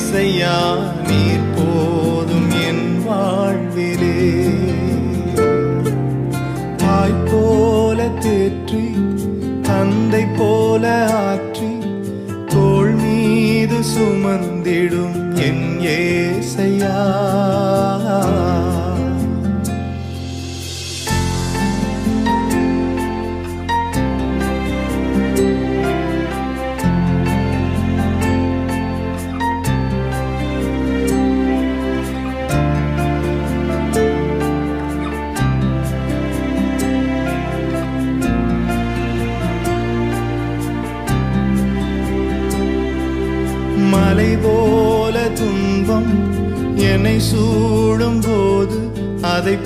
இசையா 0.00 0.56
நீர் 1.08 1.48
போதும் 1.54 2.50
என் 2.68 2.86
வாழ்விலே. 3.06 4.14
தாய் 6.76 7.18
போல 7.24 8.06
தேற்றி 8.18 8.84
தந்தை 9.62 10.22
போல 10.38 10.84
ஆற்றி 11.22 11.70
தோல் 12.46 12.94
மீது 12.94 13.78
சுமந்திடும் 13.92 15.19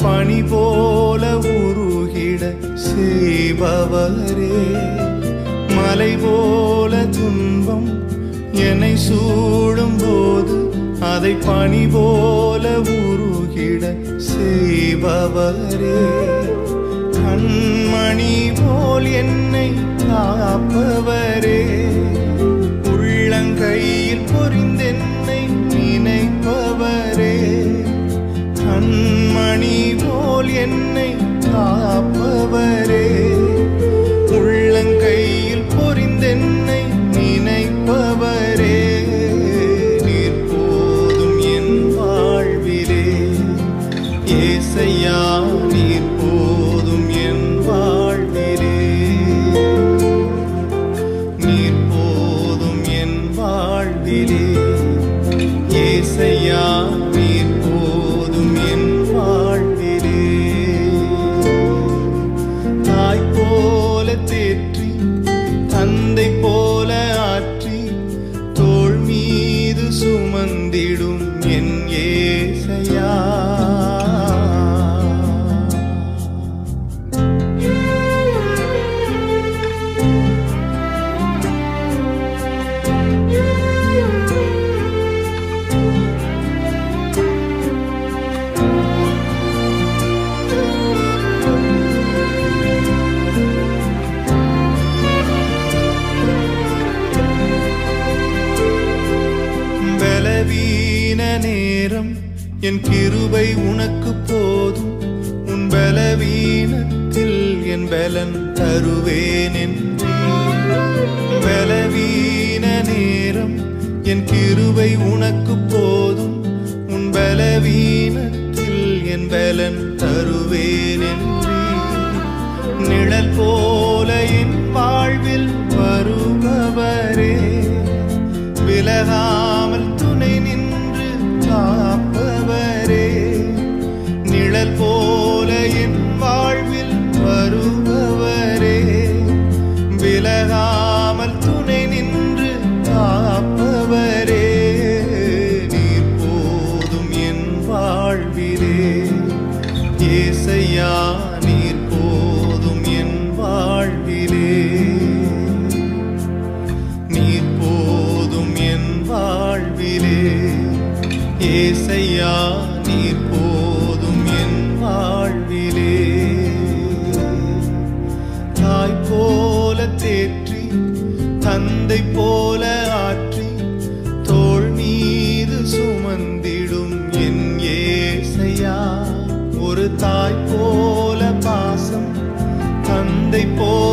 பணி 0.05 0.43
போல 0.43 1.37
உருகிட 1.39 2.43
செய்பவரே. 2.75 4.57
மலை 5.77 6.17
போல 6.17 7.05
துன்பம் 7.05 7.89
என்னை 8.53 8.97
சூடும் 8.97 9.97
போது 9.97 10.59
அதை 11.13 11.35
பணி 11.47 11.87
போல 11.87 12.79
உருகிட 12.79 13.85
செய்பவரே. 14.31 16.01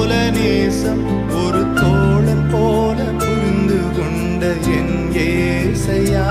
போல 0.01 0.15
நேசம் 0.29 1.01
ஒரு 1.41 1.59
தோழன் 1.73 2.45
போல 2.51 2.97
புரிந்து 3.19 3.77
கொண்ட 3.97 4.45
என் 4.77 4.95
ஏசையா. 5.23 6.25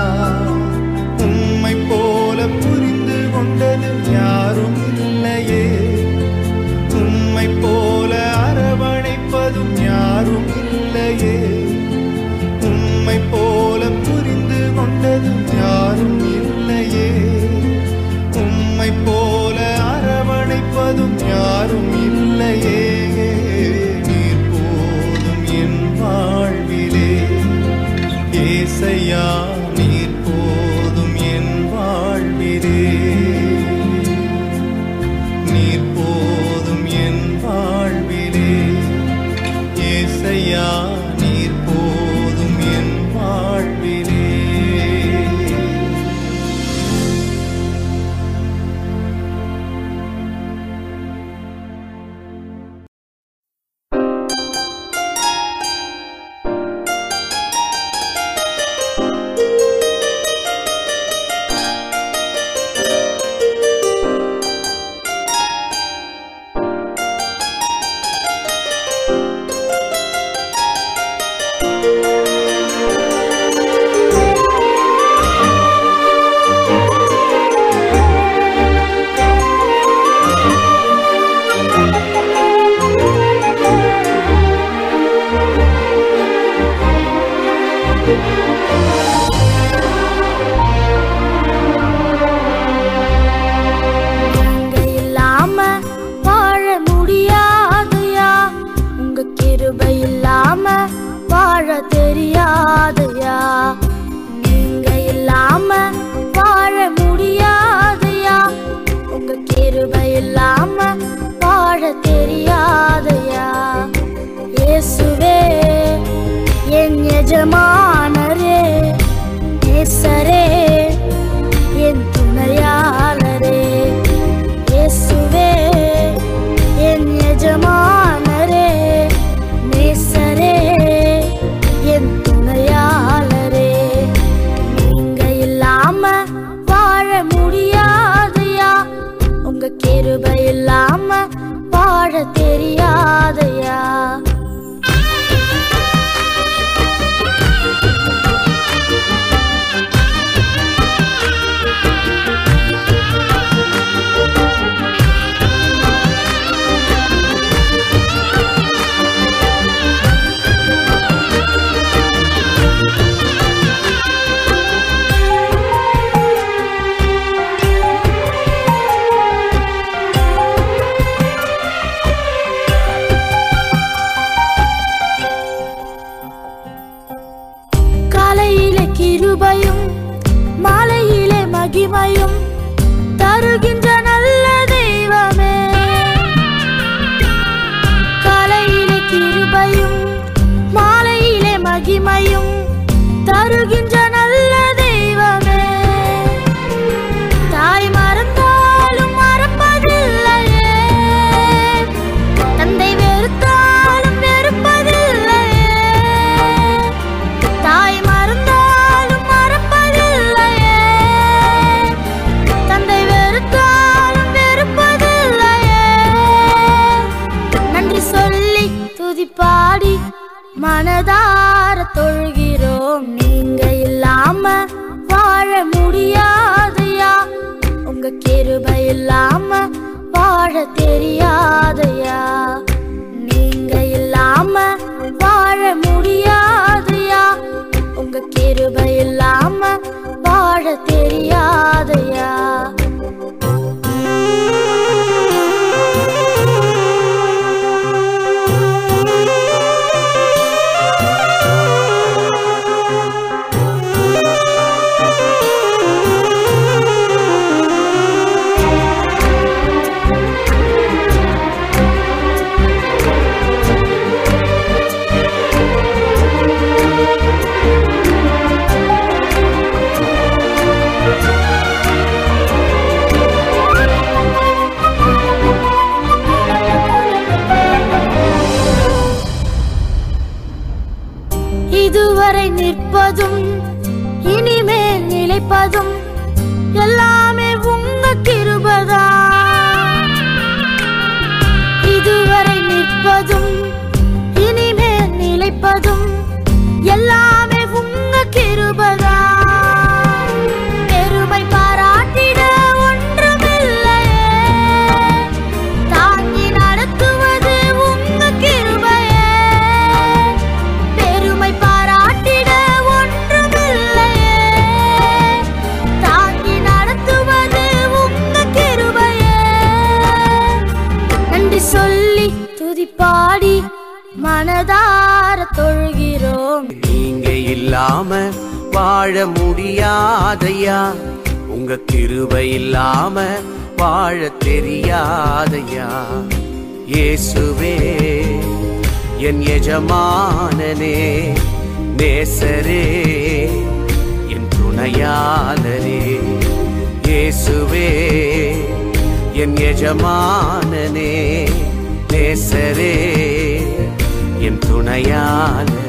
என் 354.39 354.59
துணையாலே. 354.67 355.80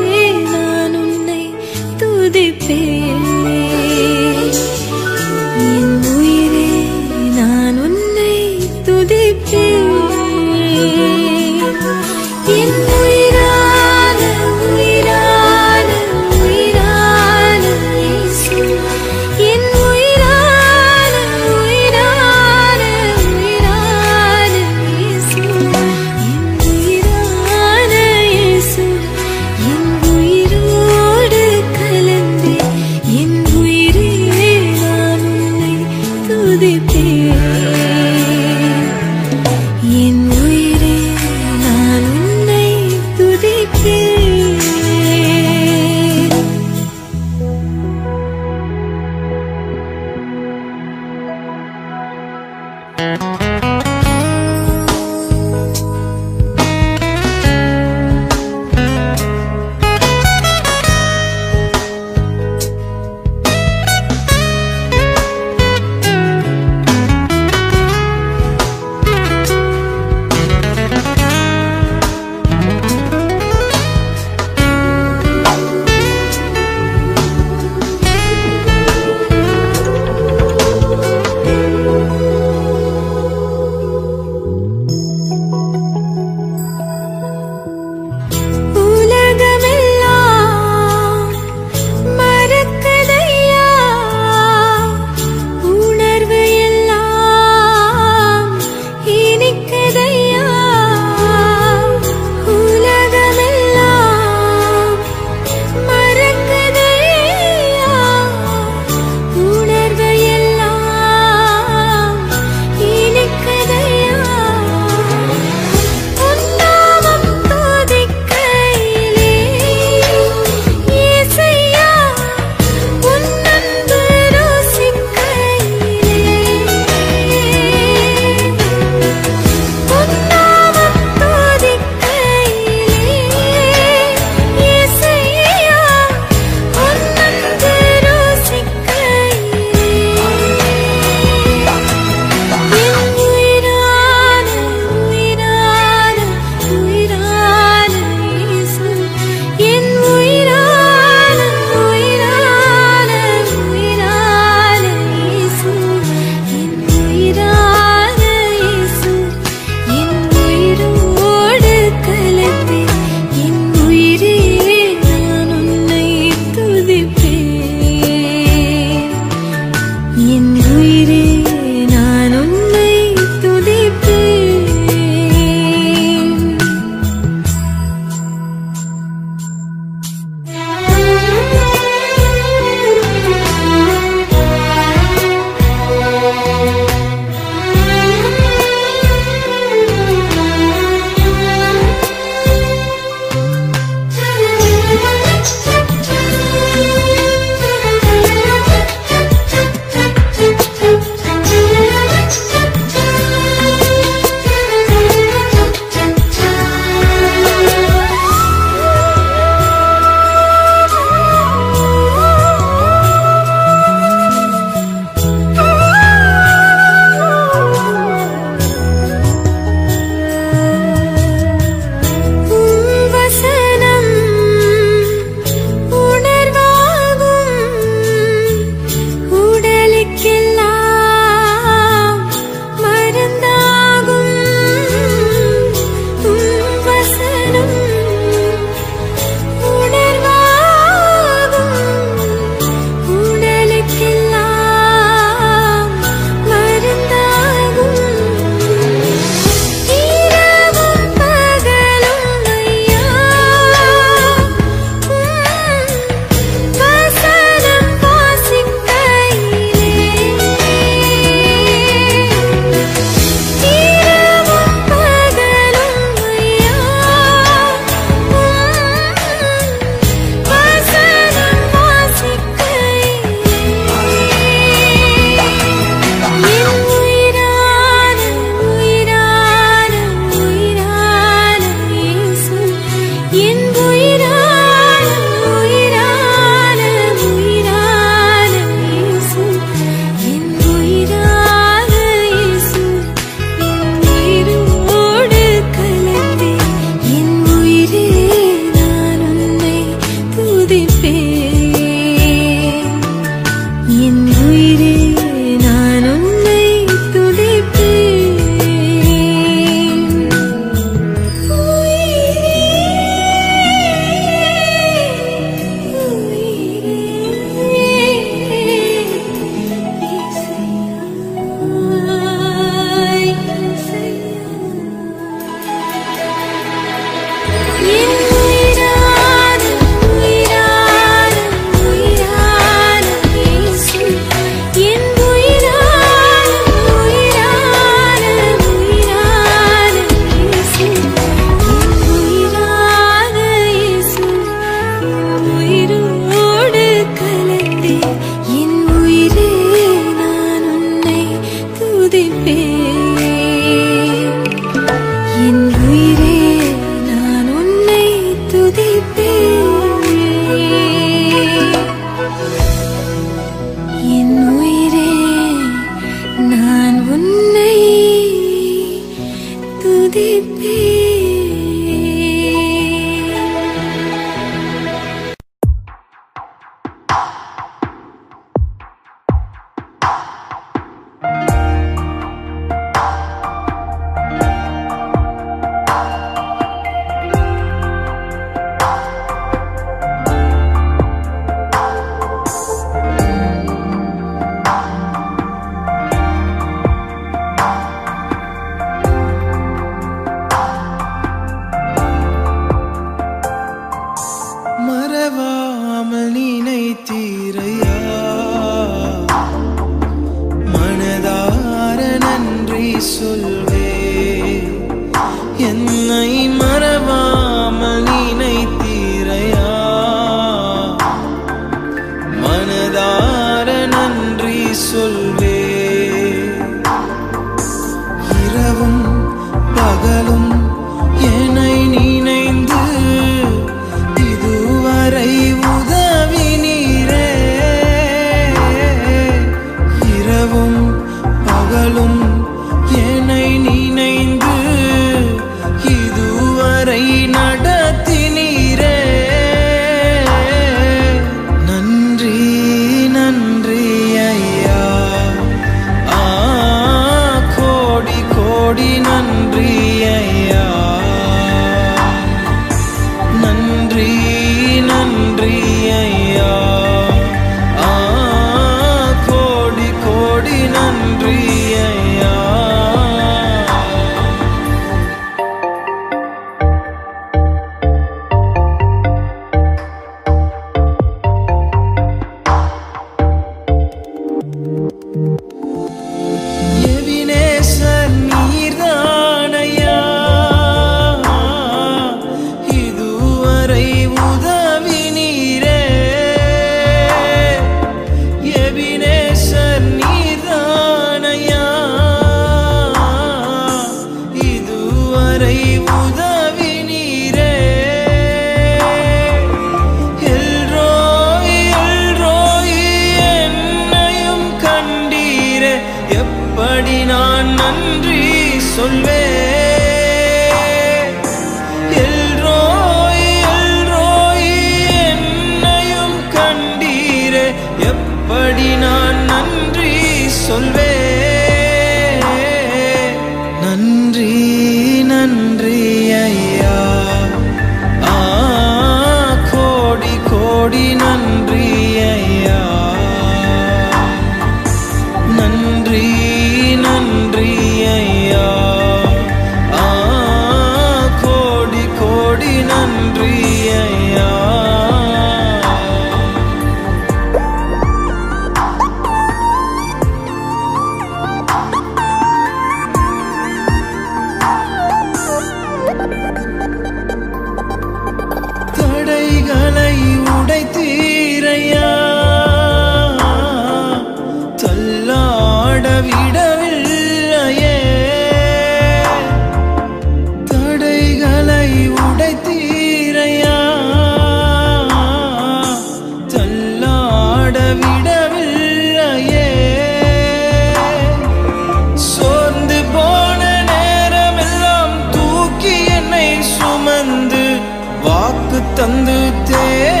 தந்து 598.81 599.17
தே 599.47 600.00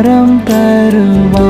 परं 0.00 0.38
परम्परवा 0.48 1.49